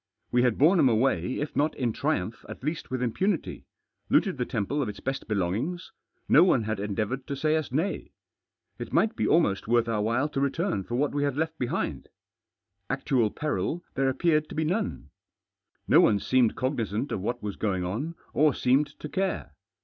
[0.31, 3.67] We had borne him away if not in triumph* at least With impunity;
[4.09, 7.69] looted the temple of its test belongings j no one had ertdeavouted to s&y Us
[7.69, 8.11] hay.
[8.79, 11.13] It might be almost worth our While to teftiiil for Whit Digitized by THE JOSS
[11.13, 11.13] REVERTS.
[11.13, 12.09] 259 we had left behind.
[12.89, 15.09] Actual peril there appeared to be none.
[15.87, 19.51] No one seemed cognisant of what was going on, or seemed to care.